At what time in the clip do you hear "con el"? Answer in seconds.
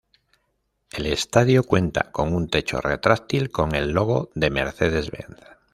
3.51-3.91